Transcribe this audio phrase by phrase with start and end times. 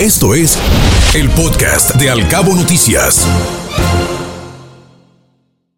[0.00, 0.58] Esto es
[1.14, 3.26] el podcast de Alcabo Noticias.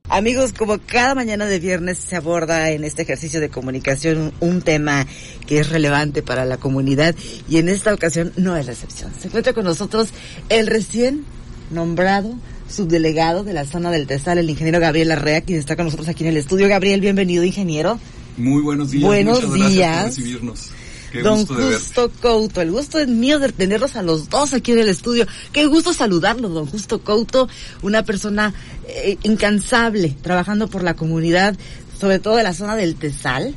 [0.09, 5.07] Amigos, como cada mañana de viernes se aborda en este ejercicio de comunicación un tema
[5.47, 7.15] que es relevante para la comunidad
[7.49, 9.13] y en esta ocasión no es la excepción.
[9.17, 10.09] Se encuentra con nosotros
[10.49, 11.25] el recién
[11.71, 12.35] nombrado
[12.69, 16.25] subdelegado de la zona del Tesal, el ingeniero Gabriel Arrea, quien está con nosotros aquí
[16.25, 16.67] en el estudio.
[16.67, 18.01] Gabriel, bienvenido, ingeniero.
[18.37, 19.05] Muy buenos días.
[19.05, 19.97] Buenos Muchas días.
[19.97, 20.71] por recibirnos.
[21.13, 24.73] Qué Don gusto Justo Couto, el gusto es mío de tenerlos a los dos aquí
[24.73, 25.27] en el estudio.
[25.53, 27.49] Qué gusto saludarlos, don Justo Couto,
[27.83, 28.53] una persona
[28.87, 31.57] eh, incansable, trabajando por la comunidad,
[31.99, 33.55] sobre todo de la zona del Tesal,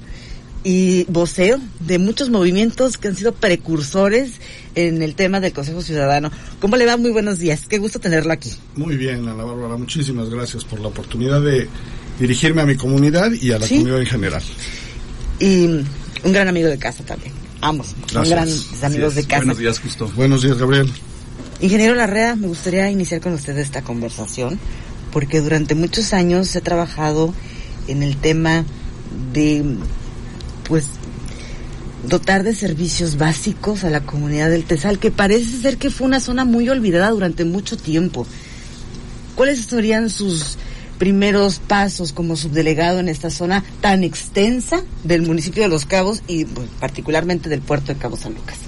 [0.64, 4.34] y voceo de muchos movimientos que han sido precursores
[4.76, 6.32] en el tema del Consejo Ciudadano.
[6.60, 6.98] ¿Cómo le va?
[6.98, 7.62] Muy buenos días.
[7.68, 8.52] Qué gusto tenerlo aquí.
[8.76, 11.68] Muy bien, Ana Bárbara, muchísimas gracias por la oportunidad de
[12.20, 13.76] dirigirme a mi comunidad y a la Sí.
[13.78, 14.44] comunidad en general.
[15.40, 17.34] Y un gran amigo de casa también.
[17.62, 18.30] Ambos, son Gracias.
[18.30, 19.38] grandes amigos de casa.
[19.38, 20.12] Buenos días, justo.
[20.16, 20.92] Buenos días, Gabriel.
[21.60, 24.60] Ingeniero Larrea, me gustaría iniciar con usted esta conversación
[25.12, 27.34] porque durante muchos años he trabajado
[27.88, 28.66] en el tema
[29.34, 29.64] de,
[30.68, 30.88] pues,
[32.08, 36.20] dotar de servicios básicos a la comunidad del Tesal, que parece ser que fue una
[36.20, 38.26] zona muy olvidada durante mucho tiempo.
[39.36, 40.58] ¿Cuáles serían sus
[41.02, 46.46] primeros pasos como subdelegado en esta zona tan extensa del municipio de Los Cabos y
[46.46, 48.60] pues, particularmente del puerto de Cabo San Lucas?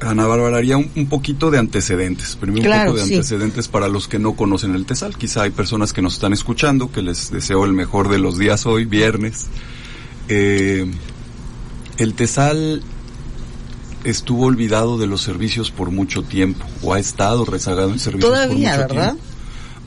[0.00, 2.34] Ana Bárbara, haría un, un poquito de antecedentes.
[2.34, 3.14] Primero Claro, un poco de sí.
[3.14, 5.16] antecedentes para los que no conocen el Tesal.
[5.16, 8.66] Quizá hay personas que nos están escuchando, que les deseo el mejor de los días
[8.66, 9.46] hoy, viernes.
[10.26, 10.90] Eh,
[11.98, 12.82] el Tesal
[14.02, 18.76] estuvo olvidado de los servicios por mucho tiempo, o ha estado rezagado en servicios Todavía,
[18.76, 19.12] por mucho ¿verdad?
[19.12, 19.29] tiempo.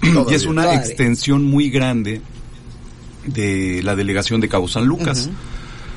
[0.03, 2.21] Y es una extensión muy grande
[3.25, 5.29] de la delegación de Cabo San Lucas.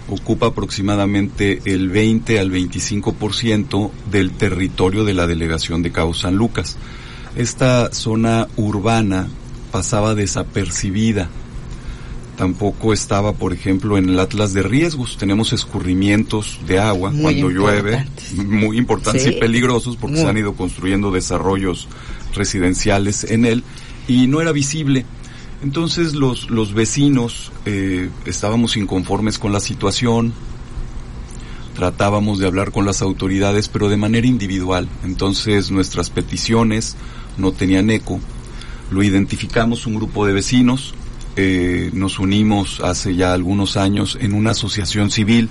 [0.08, 6.76] Ocupa aproximadamente el 20 al 25% del territorio de la delegación de Cabo San Lucas.
[7.36, 9.26] Esta zona urbana
[9.72, 11.28] pasaba desapercibida.
[12.36, 15.16] Tampoco estaba, por ejemplo, en el Atlas de riesgos.
[15.16, 18.06] Tenemos escurrimientos de agua Muy cuando llueve,
[18.36, 19.30] muy importantes Sí.
[19.30, 20.24] y peligrosos porque Muy.
[20.24, 21.88] se han ido construyendo desarrollos
[22.34, 23.64] residenciales en él
[24.08, 25.04] y no era visible.
[25.62, 30.32] Entonces los, los vecinos eh, estábamos inconformes con la situación,
[31.74, 34.88] tratábamos de hablar con las autoridades, pero de manera individual.
[35.04, 36.96] Entonces nuestras peticiones
[37.38, 38.20] no tenían eco.
[38.90, 40.94] Lo identificamos un grupo de vecinos,
[41.36, 45.50] eh, nos unimos hace ya algunos años en una asociación civil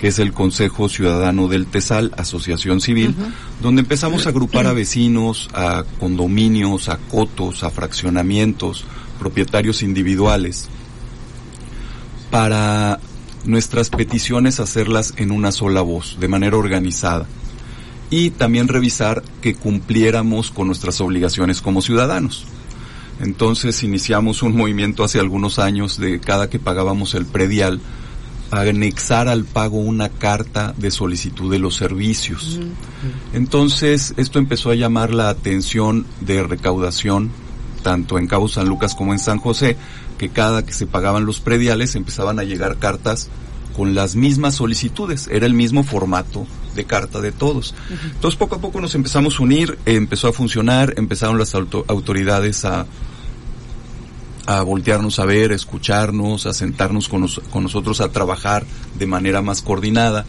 [0.00, 3.14] que es el Consejo Ciudadano del Tesal, Asociación Civil,
[3.60, 8.84] donde empezamos a agrupar a vecinos, a condominios, a cotos, a fraccionamientos,
[9.18, 10.68] propietarios individuales,
[12.30, 12.98] para
[13.44, 17.26] nuestras peticiones hacerlas en una sola voz, de manera organizada.
[18.08, 22.46] Y también revisar que cumpliéramos con nuestras obligaciones como ciudadanos.
[23.20, 27.80] Entonces iniciamos un movimiento hace algunos años de cada que pagábamos el predial,
[28.50, 32.58] anexar al pago una carta de solicitud de los servicios.
[33.32, 37.30] Entonces, esto empezó a llamar la atención de recaudación,
[37.82, 39.76] tanto en Cabo San Lucas como en San José,
[40.18, 43.28] que cada que se pagaban los prediales empezaban a llegar cartas
[43.76, 47.74] con las mismas solicitudes, era el mismo formato de carta de todos.
[48.14, 52.64] Entonces, poco a poco nos empezamos a unir, empezó a funcionar, empezaron las auto- autoridades
[52.64, 52.86] a,
[54.46, 58.64] a voltearnos a ver, a escucharnos, a sentarnos con, nos- con nosotros a trabajar
[58.98, 60.24] de manera más coordinada.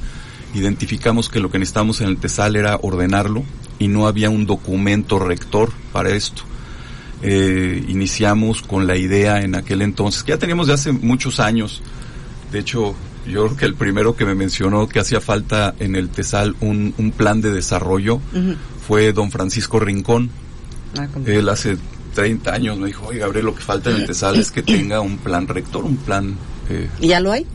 [0.53, 3.43] Identificamos que lo que necesitamos en el TESAL era ordenarlo
[3.79, 6.43] y no había un documento rector para esto.
[7.23, 11.81] Eh, iniciamos con la idea en aquel entonces, que ya teníamos de hace muchos años,
[12.51, 12.95] de hecho
[13.27, 16.95] yo creo que el primero que me mencionó que hacía falta en el TESAL un,
[16.97, 18.19] un plan de desarrollo
[18.87, 20.31] fue don Francisco Rincón.
[20.97, 21.77] Ah, Él hace
[22.13, 24.99] 30 años me dijo, oye Gabriel, lo que falta en el TESAL es que tenga
[25.01, 26.35] un plan rector, un plan...
[26.69, 27.45] eh, ¿Y ya lo hay?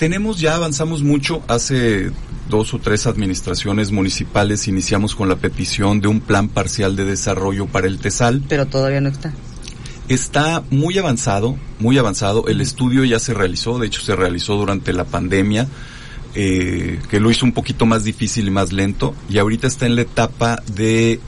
[0.00, 2.10] tenemos, ya avanzamos mucho, hace
[2.48, 7.66] dos o tres administraciones municipales iniciamos con la petición de un plan parcial de desarrollo
[7.66, 8.42] para el TESAL.
[8.48, 9.34] Pero todavía no está.
[10.08, 12.48] Está muy avanzado, muy avanzado.
[12.48, 15.68] El estudio ya se realizó, de hecho se realizó durante la pandemia,
[16.34, 19.14] eh, que lo hizo un poquito más difícil y más lento.
[19.28, 21.20] Y ahorita está en la etapa de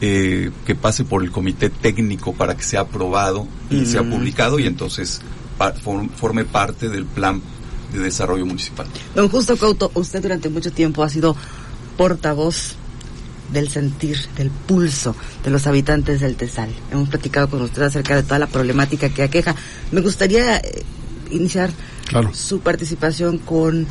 [0.00, 4.66] eh, que pase por el comité técnico para que sea aprobado y sea publicado y
[4.66, 5.20] entonces
[5.58, 7.42] pa- forme parte del plan
[7.92, 8.86] de desarrollo municipal.
[9.14, 11.34] Don Justo Couto, usted durante mucho tiempo ha sido
[11.96, 12.74] portavoz
[13.52, 16.68] del sentir, del pulso de los habitantes del Tesal.
[16.92, 19.54] Hemos platicado con usted acerca de toda la problemática que aqueja.
[19.90, 20.82] Me gustaría eh,
[21.30, 21.70] iniciar
[22.08, 22.30] Claro.
[22.34, 23.86] su participación con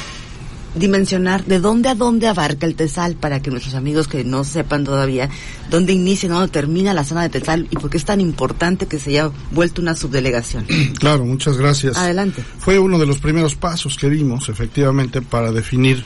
[0.76, 4.84] dimensionar de dónde a dónde abarca el Tesal para que nuestros amigos que no sepan
[4.84, 5.30] todavía
[5.70, 9.00] dónde inicia, dónde termina la zona de Tesal y por qué es tan importante que
[9.00, 10.66] se haya vuelto una subdelegación.
[11.00, 11.98] Claro, muchas gracias.
[11.98, 12.44] Adelante.
[12.60, 16.04] Fue uno de los primeros pasos que dimos, efectivamente, para definir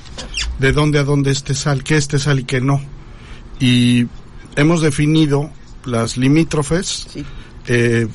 [0.59, 2.81] de dónde a dónde es Tesal, qué es Tesal y qué no.
[3.59, 4.05] Y
[4.55, 5.49] hemos definido
[5.85, 7.23] las limítrofes, Sí.
[7.67, 8.07] eh,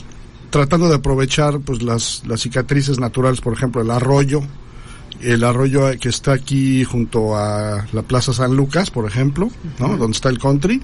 [0.51, 4.43] tratando de aprovechar pues las, las cicatrices naturales, por ejemplo, el arroyo,
[5.23, 9.97] el arroyo que está aquí junto a la Plaza San Lucas, por ejemplo, ¿no?
[9.97, 10.81] Donde está el country,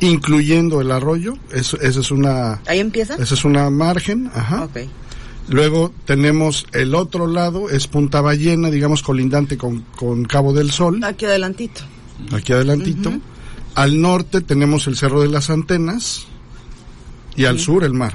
[0.00, 3.14] incluyendo el arroyo, esa es una, ¿Ahí empieza?
[3.14, 4.68] esa es una margen, ajá.
[5.48, 11.02] Luego tenemos el otro lado, es Punta Ballena, digamos colindante con, con Cabo del Sol,
[11.04, 11.82] Aquí adelantito.
[12.32, 13.12] aquí adelantito.
[13.76, 16.26] Al norte tenemos el Cerro de las Antenas
[17.36, 18.14] y al sur el mar.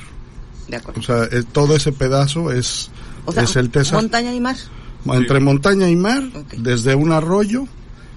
[0.68, 1.02] De O acuerdo.
[1.04, 2.90] sea, eh, todo ese pedazo es,
[3.26, 4.02] O sea, es el Tesal.
[4.02, 4.58] montaña y mar.
[5.06, 6.24] Entre montaña y mar,
[6.58, 7.66] desde un arroyo,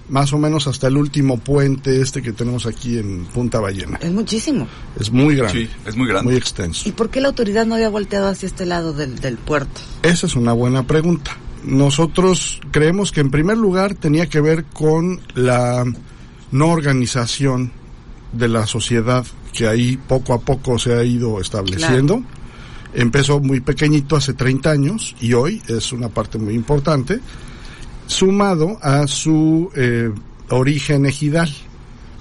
[0.09, 3.99] más o menos hasta el último puente este que tenemos aquí en Punta Ballena.
[4.03, 4.67] Es muchísimo.
[5.01, 6.25] Es muy grande, Sí, es muy grande.
[6.31, 6.89] muy extenso.
[6.89, 9.81] ¿Y por qué la autoridad no había volteado hacia este lado del, del puerto?
[10.03, 11.37] Esa es una buena pregunta.
[11.65, 15.85] Nosotros creemos que en primer lugar tenía que ver con la
[16.53, 17.73] no organización
[18.33, 22.23] de la sociedad que ahí poco a poco se ha ido estableciendo.
[22.95, 27.19] Empezó muy pequeñito hace 30 años y hoy es una parte muy importante,
[28.07, 30.11] sumado a su eh,
[30.51, 31.53] origen ejidal.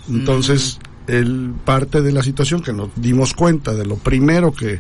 [0.10, 4.80] Entonces, el parte de la situación que nos dimos cuenta, de lo primero que,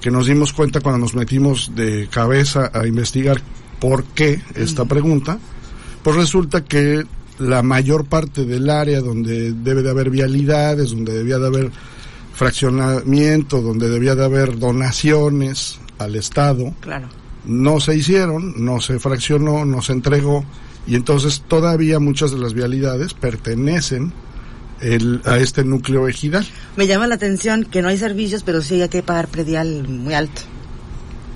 [0.00, 3.40] que nos dimos cuenta cuando nos metimos de cabeza a investigar
[3.80, 5.38] por qué esta pregunta,
[6.02, 7.04] pues resulta que
[7.38, 11.70] la mayor parte del área donde debe de haber vialidades, donde debía de haber
[12.38, 17.08] fraccionamiento, donde debía de haber donaciones al Estado, Claro.
[17.44, 20.44] no se hicieron, no se fraccionó, no se entregó
[20.86, 24.12] y entonces todavía muchas de las vialidades pertenecen
[24.80, 26.46] el- a este núcleo ejidal.
[26.76, 30.14] Me llama la atención que no hay servicios, pero sí hay que pagar predial muy
[30.14, 30.40] alto.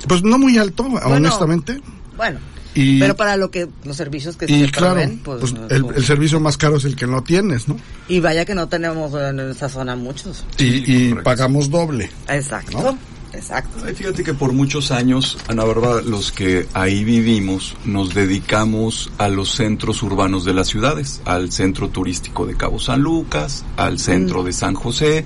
[0.06, 1.80] Pues no muy alto, honestamente.
[2.16, 2.38] Bueno,
[2.74, 5.84] Y, pero para lo que los servicios que y se claro, pues, pues no, el,
[5.84, 7.76] pues- el servicio más caro es el que no tienes, ¿no?
[8.08, 10.44] y vaya que no tenemos en esa zona muchos.
[10.58, 12.10] Y, pagamos doble.
[12.28, 12.82] Exacto.
[12.82, 12.98] ¿No?
[13.32, 13.82] Exacto.
[13.84, 19.28] Ay, Fíjate que por muchos años, Ana Bárbara, los que ahí vivimos, nos dedicamos a
[19.28, 24.42] los centros urbanos de las ciudades, al centro turístico de Cabo San Lucas, al centro
[24.42, 25.24] de San José.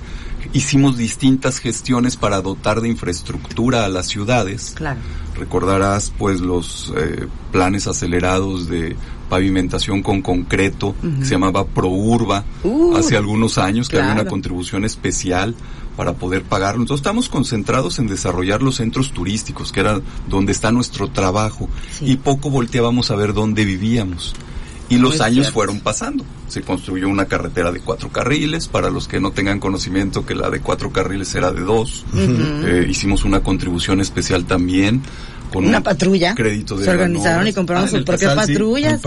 [0.53, 4.71] Hicimos distintas gestiones para dotar de infraestructura a las ciudades.
[4.75, 4.99] Claro.
[5.37, 8.95] Recordarás pues los eh, planes acelerados de
[9.29, 14.85] pavimentación con concreto que se llamaba ProUrba Uh, hace algunos años que había una contribución
[14.85, 15.53] especial
[15.95, 16.81] para poder pagarlo.
[16.81, 19.99] Entonces estamos concentrados en desarrollar los centros turísticos, que era
[20.29, 22.11] donde está nuestro trabajo, Sí.
[22.11, 24.33] y poco volteábamos a ver dónde vivíamos.
[24.89, 26.23] Y los años fueron pasando.
[26.47, 30.49] Se construyó una carretera de cuatro carriles, para los que no tengan conocimiento que la
[30.49, 32.05] de cuatro carriles era de dos.
[32.15, 35.01] Eh, hicimos una contribución especial también.
[35.51, 36.35] Con Una un patrulla.
[36.35, 38.99] Crédito de Se organizaron y compraron Ah, su propia Tesal, patrulla,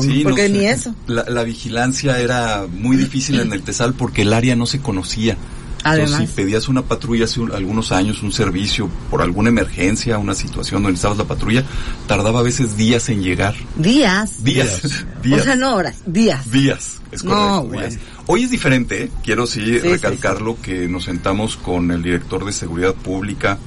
[0.00, 0.20] sí.
[0.22, 0.94] Porque no ni eso.
[1.08, 5.36] La, la vigilancia era muy difícil en el Tesal porque el área no se conocía.
[5.84, 6.10] Además.
[6.10, 10.34] Entonces, si pedías una patrulla hace un- algunos años, un servicio por alguna emergencia, una
[10.34, 11.64] situación donde estabas la patrulla,
[12.06, 13.54] tardaba a veces días en llegar.
[13.76, 14.44] Días.
[14.44, 14.82] Días.
[15.22, 15.44] O días.
[15.44, 16.50] sea, no horas, días.
[16.50, 17.88] Días, es No, correcto, bueno.
[17.88, 18.00] días.
[18.26, 19.10] Hoy es diferente, ¿eh?
[19.22, 23.58] quiero sí, Sí, recalcarlo que nos sentamos con el director de seguridad pública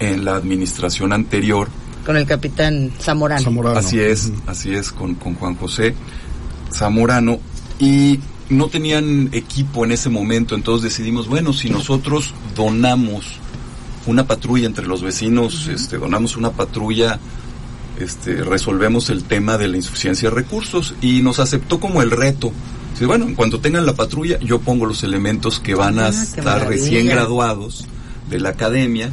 [0.00, 1.68] en la administración anterior
[2.06, 3.42] Con el capitán Zamorano.
[3.42, 3.78] Zamorano.
[3.78, 5.94] Así es, así es, con, con Juan José
[6.72, 7.38] Zamorano.
[7.78, 8.18] Y
[8.50, 13.38] no tenían equipo en ese momento, entonces decidimos, bueno, si nosotros donamos
[14.06, 17.18] una patrulla entre los vecinos, este, donamos una patrulla,
[18.00, 22.52] este, resolvemos el tema de la insuficiencia de recursos y nos aceptó como el reto.
[22.92, 26.10] Dice, bueno, en cuanto tengan la patrulla, yo pongo los elementos que van a Ah,
[26.10, 27.86] estar recién graduados
[28.30, 29.10] de la academia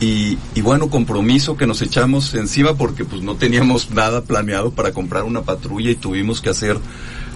[0.00, 4.92] y, y bueno, compromiso que nos echamos encima porque pues no teníamos nada planeado para
[4.92, 6.78] comprar una patrulla y tuvimos que hacer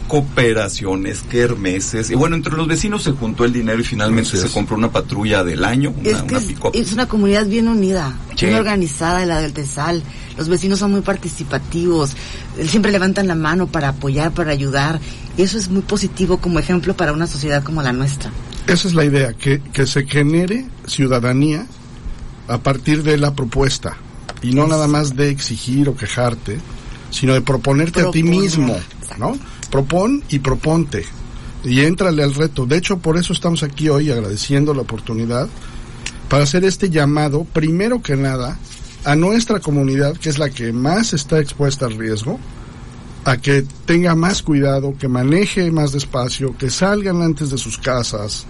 [0.09, 4.77] cooperaciones, kermeses y bueno, entre los vecinos se juntó el dinero y finalmente se compró
[4.77, 8.47] una patrulla del año, una, Es que una es, una comunidad bien unida, Sí.
[8.47, 10.03] bien organizada, la del Tesal.
[10.37, 12.13] Los vecinos son muy participativos,
[12.59, 15.01] eh, siempre levantan la mano para apoyar, para ayudar.
[15.39, 18.31] Y eso es muy positivo como ejemplo para una sociedad como la nuestra.
[18.67, 21.67] Esa es la idea, que, que se genere ciudadanía
[22.49, 23.97] a partir de la propuesta
[24.43, 26.59] y no nada más de exigir o quejarte,
[27.11, 28.77] sino de proponerte a ti mismo.
[29.19, 29.39] ¿no?
[29.75, 31.05] Propon y proponte
[31.65, 32.65] y éntrale al reto.
[32.65, 35.49] De hecho, por eso estamos aquí hoy agradeciendo la oportunidad
[36.29, 38.57] para hacer este llamado, primero que nada,
[39.05, 42.39] a nuestra comunidad, que es la que más está expuesta al riesgo,
[43.25, 48.47] a que tenga más cuidado, que maneje más despacio, que salgan antes de sus casas,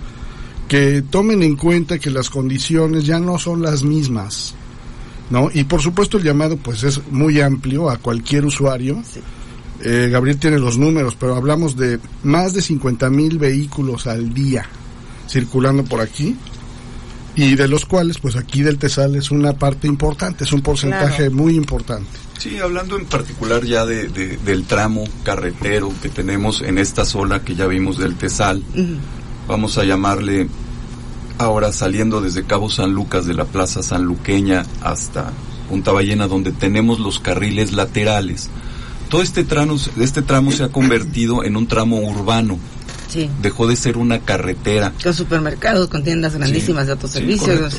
[0.69, 4.55] que tomen en cuenta que las condiciones ya no son las mismas,
[5.31, 5.49] ¿no?
[5.55, 9.03] Y por supuesto el llamado pues es muy amplio a cualquier usuario.
[9.85, 14.67] Eh, Gabriel tiene los números, pero hablamos de más de 50 mil vehículos al día
[15.29, 16.37] circulando por aquí
[17.37, 21.31] y de los cuales pues aquí del Tesal es una parte importante, es un porcentaje
[21.31, 22.09] muy importante.
[22.39, 27.55] Sí, hablando en particular ya de, del tramo carretero que tenemos en esta zona que
[27.55, 28.63] ya vimos del Tesal,
[29.49, 30.49] vamos a llamarle
[31.39, 35.33] ahora saliendo desde Cabo San Lucas de la Plaza San Luqueña hasta
[35.69, 38.51] Punta Ballena donde tenemos los carriles laterales.
[39.09, 42.59] Todo este tramo, este tramo se ha convertido en un tramo urbano.
[43.41, 44.93] Dejó de ser una carretera.
[45.03, 47.73] Con supermercados, con tiendas grandísimas de autoservicios.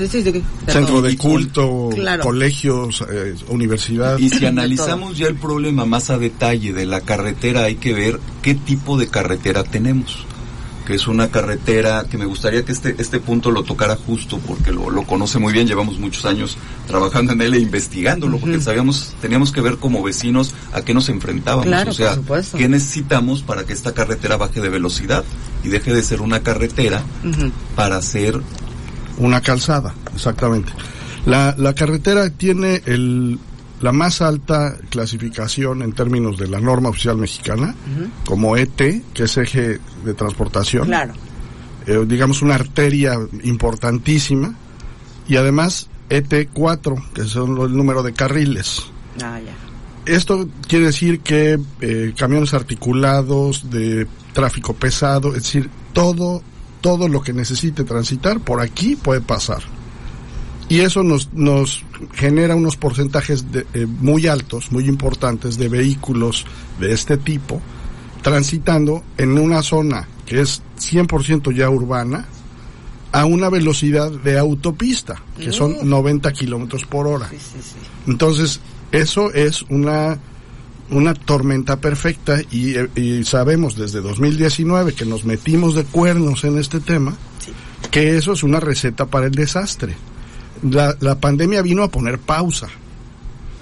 [0.67, 1.89] Centro de culto,
[2.21, 4.17] colegios, eh, universidad.
[4.17, 8.19] Y si analizamos ya el problema más a detalle de la carretera, hay que ver
[8.41, 10.25] qué tipo de carretera tenemos
[10.85, 14.71] que es una carretera que me gustaría que este, este punto lo tocara justo porque
[14.71, 19.15] lo, lo conoce muy bien, llevamos muchos años trabajando en él e investigándolo, porque sabíamos,
[19.21, 22.17] teníamos que ver como vecinos a qué nos enfrentábamos, o sea,
[22.55, 25.23] qué necesitamos para que esta carretera baje de velocidad
[25.63, 27.03] y deje de ser una carretera
[27.75, 28.39] para ser
[29.17, 30.71] una calzada, exactamente.
[31.25, 33.39] La, la carretera tiene el,
[33.81, 37.75] la más alta clasificación en términos de la norma oficial mexicana,
[38.25, 38.75] como ET,
[39.13, 40.87] que es eje de transportación.
[40.87, 41.13] Claro.
[41.85, 44.55] Eh, digamos una arteria importantísima.
[45.27, 48.83] Y además ET4, que son el número de carriles.
[49.21, 49.55] Ah, ya.
[50.11, 56.43] Esto quiere decir que eh, camiones articulados de tráfico pesado, es decir, todo,
[56.81, 59.63] todo lo que necesite transitar por aquí puede pasar
[60.67, 66.45] y eso nos, nos genera unos porcentajes de, eh, muy altos, muy importantes de vehículos
[66.79, 67.61] de este tipo
[68.25, 72.25] transitando en una zona que es 100% ya urbana
[73.11, 77.29] a una velocidad de autopista, que son 90 kilómetros por hora.
[78.07, 78.59] Entonces,
[78.91, 80.17] eso es una,
[80.89, 86.79] una tormenta perfecta y, y, sabemos desde 2019 que nos metimos de cuernos en este
[86.79, 87.15] tema,
[87.91, 89.95] que eso es una receta para el desastre
[90.63, 92.67] la, la pandemia vino a poner pausa,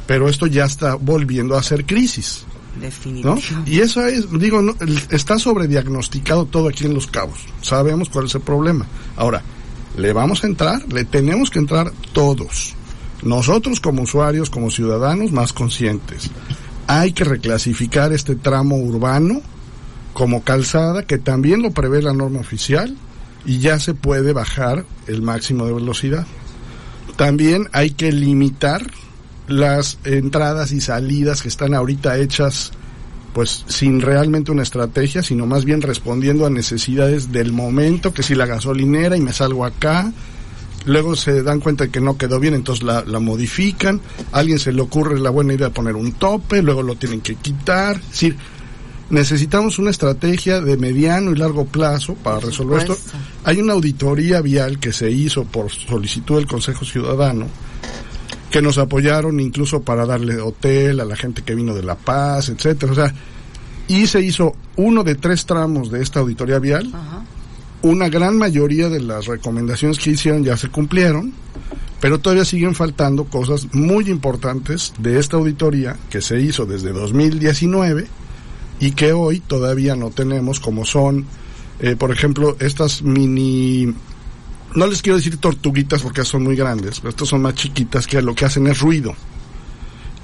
[0.07, 2.45] pero esto ya está volviendo a ser crisis.
[2.79, 3.69] Definitivamente.
[3.69, 4.75] Y eso es, digo, no,
[5.12, 7.39] está sobrediagnosticado todo aquí en Los Cabos.
[7.62, 8.88] Sabemos cuál es el problema.
[9.15, 9.43] Ahora,
[9.95, 10.81] ¿le vamos a entrar?
[10.91, 12.73] Le tenemos que entrar todos.
[13.21, 16.31] Nosotros como usuarios, como ciudadanos más conscientes.
[16.88, 19.41] Hay que reclasificar este tramo urbano
[20.13, 22.95] como calzada, que también lo prevé la norma oficial,
[23.45, 26.27] y ya se puede bajar el máximo de velocidad.
[27.15, 28.89] También hay que limitar
[29.48, 32.72] las entradas y salidas que están ahorita hechas
[33.34, 38.36] pues sin realmente una estrategia, sino más bien respondiendo a necesidades del momento, que si
[38.36, 40.13] la gasolinera y me salgo acá,
[40.86, 44.01] luego se dan cuenta de que no quedó bien, entonces la, la modifican,
[44.32, 47.22] a alguien se le ocurre la buena idea de poner un tope, luego lo tienen
[47.22, 48.38] que quitar, es decir,
[49.10, 52.98] necesitamos una estrategia de mediano y largo plazo para resolver esto.
[53.43, 57.48] Hay una auditoría vial que se hizo por solicitud del Consejo Ciudadano
[58.53, 62.50] que nos apoyaron incluso para darle hotel a la gente que vino de La Paz,
[62.50, 63.12] etcétera, o sea,
[63.88, 66.91] y se hizo uno de tres tramos de esta auditoría vial.
[67.81, 71.33] Una gran mayoría de las recomendaciones que hicieron ya se cumplieron,
[72.00, 78.05] pero todavía siguen faltando cosas muy importantes de esta auditoría que se hizo desde 2019
[78.83, 81.25] y que hoy todavía no tenemos, como son,
[81.79, 83.93] eh, por ejemplo, estas mini,
[84.75, 88.21] no les quiero decir tortuguitas porque son muy grandes, pero estas son más chiquitas que
[88.21, 89.15] lo que hacen es ruido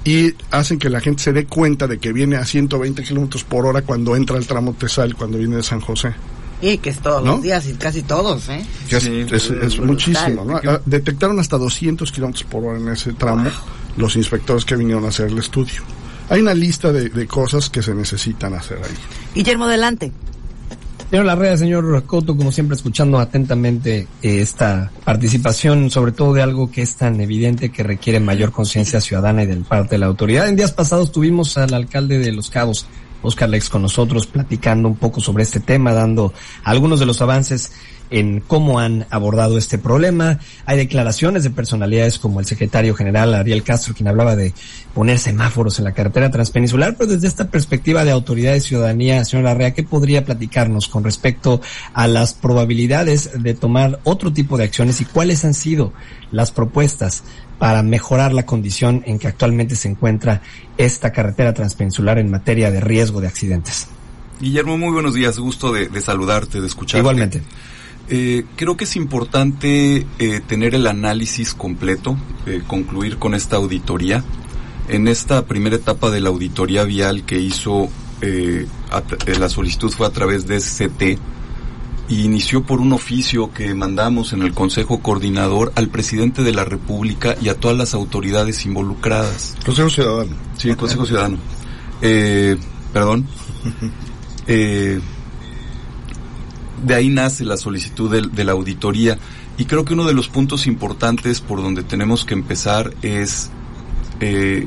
[0.04, 3.64] y hacen que la gente se dé cuenta de que viene a 120 kilómetros por
[3.64, 6.12] hora cuando entra el tramo Tesal, cuando viene de San José.
[6.60, 8.62] Y que es todos los días y casi todos, ¿eh?
[8.90, 10.60] es, muchísimo, ¿no?
[10.68, 13.48] Ah, detectaron hasta 200 kilómetros por hora en ese tramo
[13.96, 15.80] los inspectores que vinieron a hacer el estudio
[16.30, 18.94] hay una lista de, cosas que se necesitan hacer ahí.
[19.34, 20.12] Guillermo, adelante.
[21.10, 26.70] Señor Larrea, señor Coto, como siempre escuchando atentamente eh, esta participación, sobre todo de algo
[26.70, 30.48] que es tan evidente que requiere mayor conciencia ciudadana y del parte de la autoridad.
[30.48, 32.86] En días pasados tuvimos al alcalde de Los Cabos,
[33.22, 36.32] Oscar Lex, con nosotros platicando un poco sobre este tema, dando
[36.62, 37.72] algunos de los avances
[38.10, 40.38] en cómo han abordado este problema.
[40.66, 44.52] Hay declaraciones de personalidades como el secretario general Ariel Castro, quien hablaba de
[44.94, 49.50] poner semáforos en la carretera transpeninsular, pero desde esta perspectiva de autoridad y ciudadanía, señora
[49.50, 51.60] Larrea, ¿qué podría platicarnos con respecto
[51.94, 55.92] a las probabilidades de tomar otro tipo de acciones y cuáles han sido
[56.32, 57.22] las propuestas
[57.58, 60.40] para mejorar la condición en que actualmente se encuentra
[60.78, 63.88] esta carretera transpeninsular en materia de riesgo de accidentes?
[64.40, 65.38] Guillermo, muy buenos días.
[65.38, 67.00] Gusto de, saludarte, de escucharte.
[67.00, 67.42] Igualmente.
[68.12, 74.24] Eh, creo que es importante eh, tener el análisis completo, eh, concluir con esta auditoría.
[74.88, 77.88] En esta primera etapa de la auditoría vial que hizo,
[78.20, 81.18] la solicitud fue a través de SCT
[82.08, 86.64] y inició por un oficio que mandamos en el Consejo Coordinador al presidente de la
[86.64, 89.56] República y a todas las autoridades involucradas.
[89.64, 90.36] Consejo Ciudadano.
[90.58, 91.38] Sí, Consejo Ciudadano.
[92.92, 93.28] perdón.
[96.84, 99.18] De ahí nace la solicitud de, la auditoría.
[99.58, 103.50] Y creo que uno de los puntos importantes por donde tenemos que empezar es
[104.20, 104.66] eh,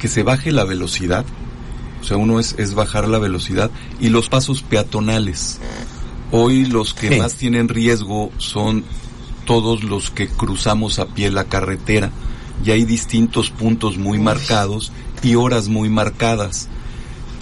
[0.00, 1.24] que se baje la velocidad,
[2.00, 5.60] o sea, uno es, es bajar la velocidad y los pasos peatonales.
[6.32, 8.84] Hoy los que más tienen riesgo son
[9.44, 12.10] todos los que cruzamos a pie la carretera.
[12.64, 14.92] Y hay distintos puntos muy marcados
[15.22, 16.68] y horas muy marcadas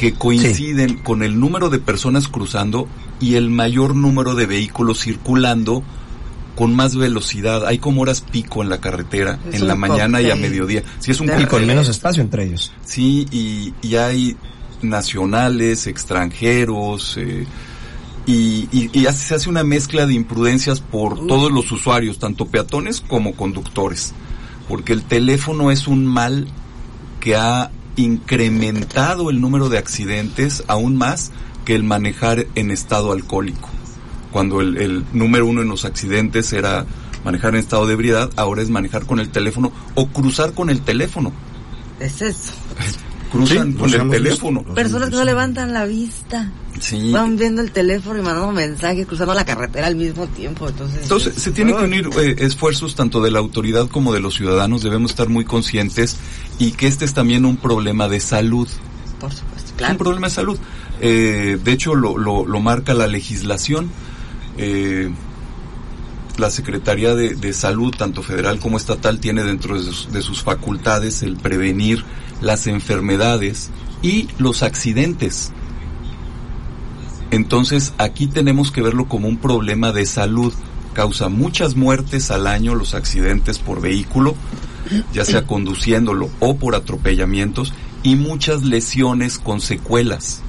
[0.00, 2.88] que coinciden con el número de personas cruzando
[3.20, 5.82] y el mayor número de vehículos circulando
[6.56, 7.66] con más velocidad.
[7.66, 10.84] Hay como horas pico en la carretera, en la mañana y a mediodía.
[11.00, 11.42] Sí, es un pico.
[11.42, 12.72] Y con menos espacio entre ellos.
[12.82, 14.38] Sí, y, hay
[14.80, 17.44] nacionales, extranjeros, eh,
[18.24, 23.34] y, y, se hace una mezcla de imprudencias por todos los usuarios, tanto peatones como
[23.34, 24.14] conductores.
[24.66, 26.48] Porque el teléfono es un mal
[27.20, 31.32] que ha incrementado el número de accidentes aún más
[31.64, 33.68] que el manejar en estado alcohólico.
[34.30, 36.86] Cuando el, número uno en los accidentes era
[37.24, 40.80] manejar en estado de ebriedad, ahora es manejar con el teléfono o cruzar con el
[40.82, 41.32] teléfono.
[41.98, 42.52] Es eso.
[43.30, 44.62] Cruzan con el teléfono.
[44.62, 46.50] Personas que no levantan la vista.
[47.12, 50.68] Van viendo el teléfono y mandando mensajes, cruzando la carretera al mismo tiempo.
[50.68, 54.34] Entonces, Entonces se tienen que unir eh, esfuerzos tanto de la autoridad como de los
[54.34, 54.82] ciudadanos.
[54.82, 56.16] Debemos estar muy conscientes
[56.58, 58.68] y que este es también un problema de salud.
[59.18, 59.92] Por supuesto, claro.
[59.92, 60.58] un problema de salud.
[61.00, 63.90] Eh, de hecho, lo, lo, marca la legislación.
[64.56, 65.10] Eh,
[66.38, 71.22] la Secretaría de, Salud, tanto federal como estatal, tiene dentro de sus, de sus facultades
[71.22, 72.04] el prevenir
[72.40, 73.70] las enfermedades
[74.02, 75.52] y los accidentes.
[77.30, 80.52] Entonces aquí tenemos que verlo como un problema de salud.
[80.94, 84.34] Causa muchas muertes al año los accidentes por vehículo,
[85.12, 90.40] ya sea conduciéndolo o por atropellamientos, y muchas lesiones con secuelas.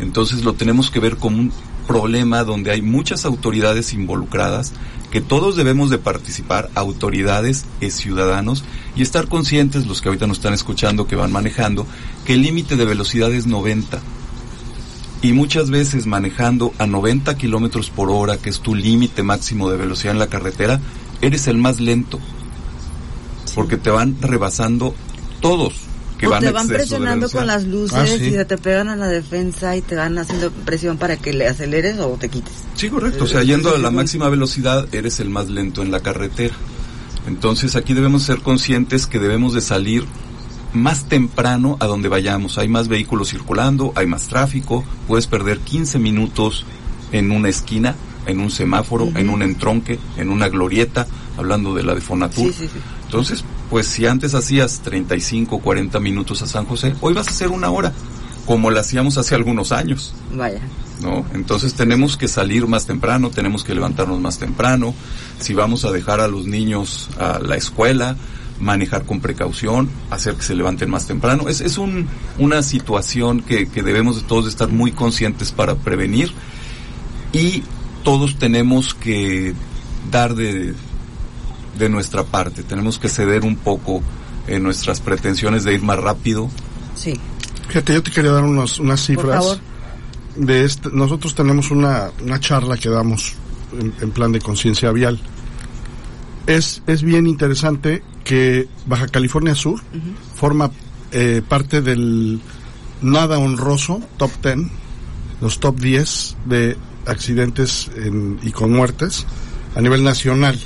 [0.00, 1.52] Entonces lo tenemos que ver como un
[1.86, 4.72] problema donde hay muchas autoridades involucradas,
[5.12, 8.64] que todos debemos de participar, autoridades y ciudadanos,
[8.96, 11.86] y estar conscientes, los que ahorita nos están escuchando, que van manejando,
[12.24, 14.00] que el límite de velocidad es 90
[15.22, 19.76] y muchas veces manejando a 90 kilómetros por hora, que es tu límite máximo de
[19.76, 20.80] velocidad en la carretera,
[21.20, 22.18] eres el más lento.
[23.54, 24.94] Porque te van rebasando
[25.40, 25.74] todos.
[26.18, 29.08] Que o van te van presionando con las luces ah, y te pegan a la
[29.08, 32.52] defensa y te van haciendo presión para que le aceleres o te quites.
[32.74, 33.24] Sí, correcto.
[33.24, 36.54] O sea, yendo a la máxima velocidad, eres el más lento en la carretera.
[37.26, 40.04] Entonces aquí debemos ser conscientes que debemos de salir
[40.72, 42.58] más temprano a donde vayamos.
[42.58, 46.64] Hay más vehículos circulando, hay más tráfico, puedes perder 15 minutos
[47.12, 47.94] en una esquina,
[48.26, 51.06] en un semáforo, en un entronque, en una glorieta,
[51.36, 52.52] hablando de la de Fonatur.
[53.04, 57.48] Entonces, pues si antes hacías 35, 40 minutos a San José, hoy vas a hacer
[57.48, 57.92] una hora,
[58.46, 60.14] como la hacíamos hace algunos años.
[60.34, 60.60] Vaya.
[61.00, 61.24] ¿No?
[61.32, 64.94] Entonces tenemos que salir más temprano, tenemos que levantarnos más temprano.
[65.40, 68.16] Si vamos a dejar a los niños a la escuela,
[68.60, 71.48] manejar con precaución, hacer que se levanten más temprano.
[71.48, 72.06] Es, es un,
[72.38, 76.32] una situación que, que debemos de todos estar muy conscientes para prevenir
[77.32, 77.62] y
[78.04, 79.54] todos tenemos que
[80.10, 80.74] dar de,
[81.78, 84.02] de nuestra parte, tenemos que ceder un poco
[84.46, 86.48] en nuestras pretensiones de ir más rápido.
[86.94, 87.18] Sí.
[87.68, 89.60] Fíjate, yo te quería dar unos, unas cifras.
[90.36, 93.34] De este, nosotros tenemos una, una charla que damos
[93.78, 95.20] en, en plan de conciencia vial.
[96.46, 99.80] Es, es bien interesante que Baja California Sur
[100.36, 100.70] forma
[101.10, 102.40] eh, parte del
[103.02, 104.70] nada honroso top 10,
[105.40, 107.90] los top 10 de accidentes
[108.44, 109.26] y con muertes
[109.74, 110.56] a nivel nacional.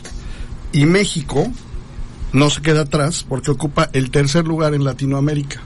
[0.72, 1.50] Y México
[2.34, 5.62] no se queda atrás porque ocupa el tercer lugar en Latinoamérica.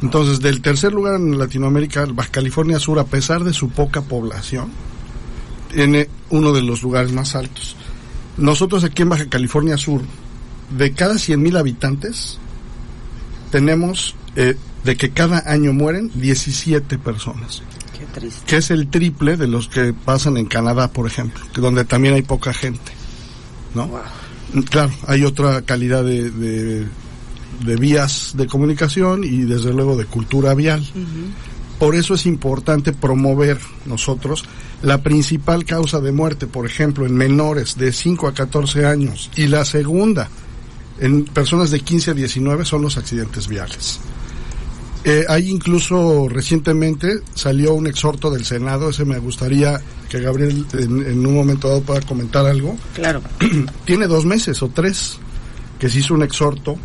[0.00, 4.70] Entonces, del tercer lugar en Latinoamérica, Baja California Sur, a pesar de su poca población,
[5.74, 7.76] tiene uno de los lugares más altos.
[8.38, 10.00] Nosotros aquí en Baja California Sur,
[10.70, 12.38] de cada 100.000 habitantes,
[13.50, 17.62] tenemos eh, de que cada año mueren 17 personas.
[17.98, 18.46] Qué triste.
[18.46, 22.22] Que es el triple de los que pasan en Canadá, por ejemplo, donde también hay
[22.22, 22.92] poca gente.
[23.74, 23.90] ¿No?
[24.70, 26.86] Claro, hay otra calidad de, de,
[27.64, 30.86] de vías de comunicación y desde luego de cultura vial.
[31.78, 34.44] Por eso es importante promover nosotros
[34.82, 39.48] la principal causa de muerte, por ejemplo, en menores de 5 a 14 años y
[39.48, 40.28] la segunda
[41.00, 44.00] en personas de 15 a 19 son los accidentes viales.
[45.04, 51.06] Eh, hay incluso recientemente salió un exhorto del Senado, ese me gustaría que Gabriel en,
[51.06, 52.76] en un momento dado pueda comentar algo.
[52.94, 53.22] Claro.
[53.84, 55.18] Tiene dos meses o tres
[55.78, 56.76] que se hizo un exhorto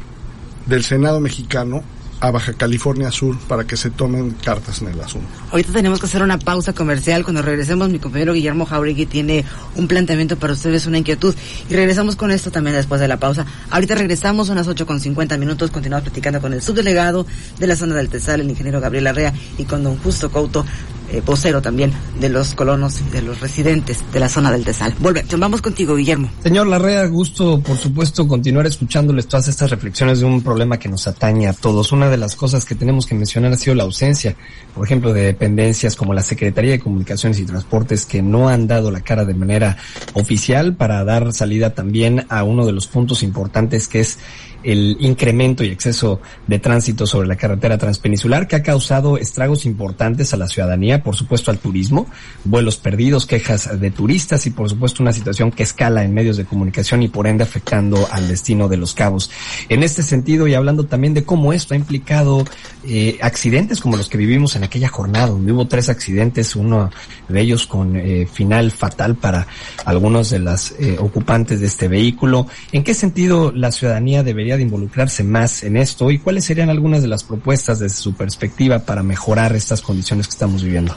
[0.68, 1.84] del Senado mexicano
[2.24, 5.28] a Baja California Sur para que se tomen cartas en el asunto.
[5.52, 7.26] Ahorita tenemos que hacer una pausa comercial.
[7.26, 9.44] Cuando regresemos, mi compañero Guillermo Jauregui tiene
[9.76, 11.36] un planteamiento para ustedes, una inquietud.
[11.70, 13.46] Y regresamos con esto también después de la pausa.
[13.70, 15.70] Ahorita regresamos, son las 8 con 50 minutos.
[15.70, 17.28] Continuamos platicando con el subdelegado
[17.60, 20.66] de la zona del Tesal, el ingeniero Gabriel Arrea, y con don Justo Couto,
[21.14, 24.94] eh, vocero también de los colonos y de los residentes de la zona del Tesal.
[25.00, 26.30] Volvemos, vamos contigo, Guillermo.
[26.42, 31.08] Señor Larrea, gusto, por supuesto, continuar escuchándoles todas estas reflexiones de un problema que nos
[31.08, 31.92] atañe a todos.
[31.92, 34.36] Una de las cosas que tenemos que mencionar ha sido la ausencia,
[34.74, 38.92] por ejemplo, de dependencias como la Secretaría de Comunicaciones y Transportes que no han dado
[38.92, 39.78] la cara de manera
[40.14, 44.18] oficial para dar salida también a uno de los puntos importantes que es
[44.64, 50.34] el incremento y exceso de tránsito sobre la carretera transpeninsular que ha causado estragos importantes
[50.34, 52.08] a la ciudadanía, por supuesto al turismo,
[52.44, 56.46] vuelos perdidos, quejas de turistas y por supuesto una situación que escala en medios de
[56.46, 59.30] comunicación y por ende afectando al destino de los cabos.
[59.70, 62.46] En este sentido y hablando también de cómo esto ha implicado
[62.88, 66.90] eh, accidentes como los que vivimos en aquella jornada, donde hubo tres accidentes, uno
[67.28, 69.48] de ellos con eh, final fatal para
[69.86, 72.48] algunos de las eh, ocupantes de este vehículo.
[72.72, 77.02] ¿En qué sentido la ciudadanía debería de involucrarse más en esto y cuáles serían algunas
[77.02, 80.96] de las propuestas desde su perspectiva para mejorar estas condiciones que estamos viviendo?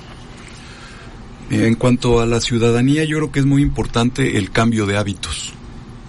[1.51, 5.53] En cuanto a la ciudadanía, yo creo que es muy importante el cambio de hábitos.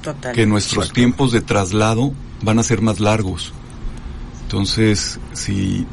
[0.01, 0.33] Total.
[0.33, 3.53] Que nuestros tiempos de traslado van a ser más largos.
[4.43, 5.86] Entonces, si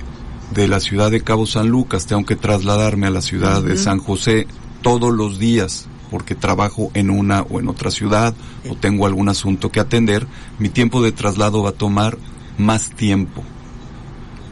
[0.53, 3.99] de la ciudad de Cabo San Lucas tengo que trasladarme a la ciudad de San
[3.99, 4.47] José
[4.83, 8.37] todos los días porque trabajo en una o en otra ciudad
[8.71, 10.29] o tengo algún asunto que atender,
[10.61, 12.19] mi tiempo de traslado va a tomar
[12.57, 13.43] más tiempo.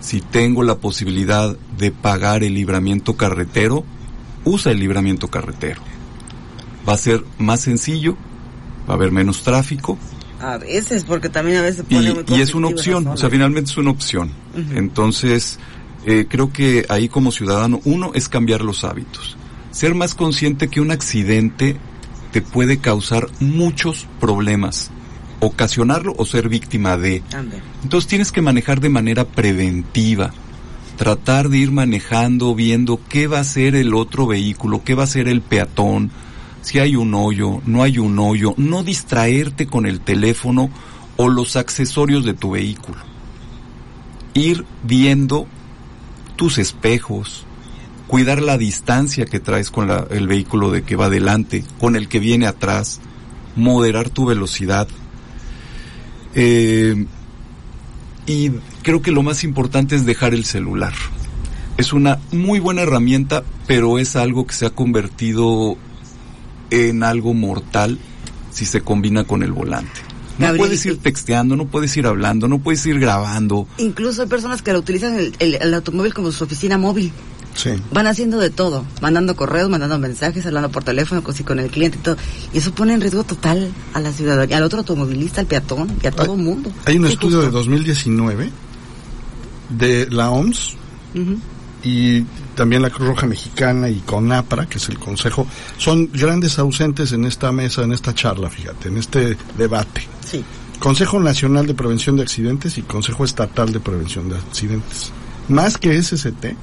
[0.00, 3.84] Si tengo la posibilidad de pagar el libramiento carretero,
[4.44, 5.80] usa el libramiento carretero.
[6.88, 8.16] Va a ser más sencillo,
[8.88, 9.96] va a haber menos tráfico
[10.40, 13.30] A veces, porque también a veces y, pone muy y es una opción, o sea,
[13.30, 14.32] finalmente es una opción.
[14.74, 15.60] Entonces,
[16.06, 19.36] eh, creo que ahí como ciudadano, uno es cambiar los hábitos.
[19.72, 21.76] Ser más consciente que un accidente
[22.30, 24.90] te puede causar muchos problemas.
[25.40, 27.22] Ocasionarlo o ser víctima de.
[27.82, 30.32] Entonces tienes que manejar de manera preventiva.
[30.96, 35.08] Tratar de ir manejando, viendo qué va a ser el otro vehículo, qué va a
[35.08, 36.12] ser el peatón,
[36.62, 40.70] si hay un hoyo, no hay un hoyo, no distraerte con el teléfono
[41.16, 42.98] o los accesorios de tu vehículo.
[44.34, 45.46] Ir viendo
[46.36, 47.44] tus espejos,
[48.12, 52.08] cuidar la distancia que traes con la- el vehículo de que va adelante, con el
[52.08, 53.00] que viene atrás,
[53.56, 54.86] moderar tu velocidad.
[56.34, 57.06] Eh,
[58.26, 58.50] y
[58.82, 60.92] creo que lo más importante es dejar el celular.
[61.78, 65.78] Es una muy buena herramienta, pero es algo que se ha convertido
[66.70, 67.98] en algo mortal
[68.50, 70.00] si se combina con el volante.
[70.38, 73.66] No Gabriel, puedes ir texteando, no puedes ir hablando, no puedes ir grabando.
[73.78, 77.10] Incluso hay personas que lo utilizan el, el- el automóvil como su oficina móvil.
[77.54, 77.70] Sí.
[77.92, 81.98] Van haciendo de todo, mandando correos, mandando mensajes, hablando por teléfono con, con el cliente
[81.98, 82.16] y todo.
[82.52, 86.06] Y eso pone en riesgo total a la ciudadanía, al otro automovilista, al peatón y
[86.06, 86.72] a todo el mundo.
[86.84, 87.58] Hay un estudio de justo.
[87.58, 88.50] 2019
[89.70, 90.76] de la OMS
[91.82, 92.22] y
[92.54, 95.46] también la Cruz Roja Mexicana y CONAPRA, que es el consejo,
[95.78, 100.06] son grandes ausentes en esta mesa, en esta charla, fíjate, en este debate.
[100.24, 100.44] Sí.
[100.78, 105.12] Consejo Nacional de Prevención de Accidentes y Consejo Estatal de Prevención de Accidentes.
[105.48, 106.56] Más que SCT,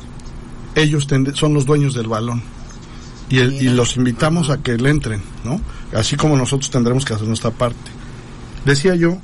[0.75, 2.41] ellos tende- son los dueños del balón.
[3.29, 5.61] Y, el- y los invitamos a que le entren, ¿no?
[5.93, 7.91] Así como nosotros tendremos que hacer nuestra parte.
[8.65, 9.17] Decía yo,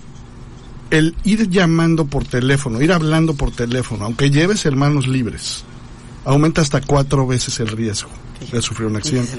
[0.91, 5.63] el ir llamando por teléfono, ir hablando por teléfono, aunque lleves hermanos libres,
[6.23, 8.09] aumenta hasta cuatro veces el riesgo
[8.51, 9.31] de sufrir un accidente.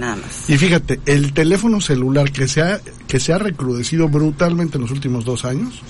[0.48, 4.90] Y fíjate, el teléfono celular que se ha, que se ha recrudecido brutalmente en los
[4.90, 5.80] últimos dos años,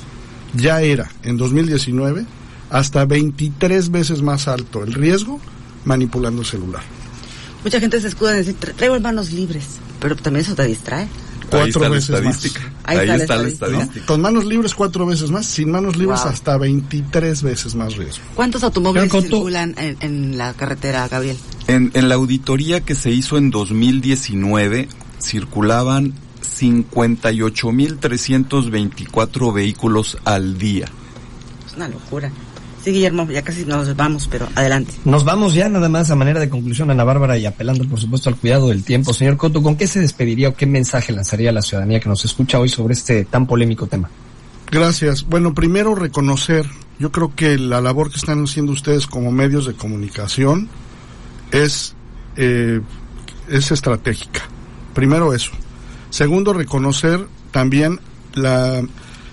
[0.54, 2.26] ya era en 2019
[2.70, 5.40] hasta 23 veces más alto el riesgo
[5.86, 6.82] manipulando el celular.
[7.64, 9.64] Mucha gente se escuda en decir, traigo manos libres,
[9.98, 11.08] pero también eso te distrae.
[11.50, 12.34] Cuatro veces la más.
[12.44, 12.72] estadística.
[12.84, 13.66] Ahí Ahí, está la está, la estadística.
[13.82, 14.06] estadística.
[14.06, 16.28] Con manos libres cuatro veces más, sin manos libres Wow.
[16.30, 18.24] hasta 23 veces más riesgo.
[18.34, 21.36] ¿Cuántos automóviles circulan en, en la carretera, Gabriel?
[21.68, 24.88] En, en la auditoría que se hizo en 2019
[25.20, 26.14] circulaban
[28.16, 30.86] 58.324 vehículos al día.
[31.66, 32.30] Es una locura.
[32.86, 34.92] Sí, Guillermo, ya casi nos vamos, pero adelante.
[35.04, 38.28] Nos vamos ya nada más a manera de conclusión, Ana Bárbara, y apelando por supuesto
[38.28, 39.12] al cuidado del tiempo.
[39.12, 42.24] Señor Coto, ¿con qué se despediría o qué mensaje lanzaría a la ciudadanía que nos
[42.24, 44.08] escucha hoy sobre este tan polémico tema?
[44.70, 45.26] Gracias.
[45.26, 46.64] Bueno, primero reconocer,
[47.00, 50.68] yo creo que la labor que están haciendo ustedes como medios de comunicación
[51.50, 51.96] es,
[52.36, 52.80] eh,
[53.48, 54.42] es estratégica.
[54.94, 55.50] Primero eso.
[56.10, 57.98] Segundo, reconocer también
[58.34, 58.80] la,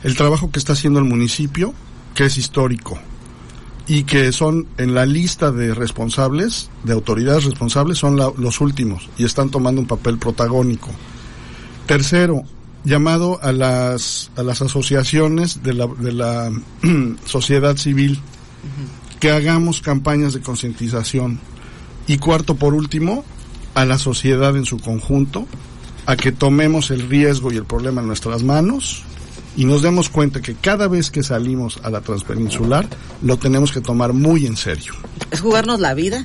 [0.02, 1.76] el trabajo que está haciendo el municipio,
[2.16, 3.00] que es histórico
[3.88, 9.10] y que son en la lista de responsables, de autoridades responsables, son la- los últimos
[9.18, 10.90] y están tomando un papel protagónico.
[11.86, 12.44] Tercero,
[12.86, 16.52] llamado a las, a las asociaciones de la, de la
[17.26, 18.20] sociedad civil
[19.20, 21.40] que hagamos campañas de concientización.
[22.08, 23.24] Y cuarto, por último,
[23.76, 25.48] a la sociedad en su conjunto,
[26.06, 29.04] a que tomemos el riesgo y el problema en nuestras manos
[29.56, 32.88] y nos demos cuenta que cada vez que salimos a la transpeninsular
[33.22, 34.94] lo tenemos que tomar muy en serio.
[35.32, 36.24] Es jugarnos la vida,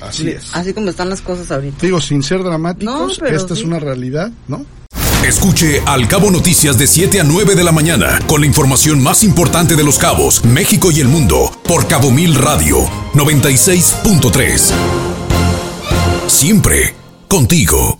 [0.00, 0.54] Así es.
[0.54, 1.78] así como están las cosas ahorita.
[1.80, 3.60] Digo, sin ser dramáticos, No, pero esta sí.
[3.62, 4.64] es una realidad, ¿no?
[5.26, 9.24] Escuche Al Cabo Noticias de 7 a 9 de la mañana con la información más
[9.24, 12.78] importante de los cabos, México y el mundo por Cabo Mil Radio
[13.14, 14.70] 96.3.
[16.28, 16.94] Siempre
[17.28, 17.98] contigo.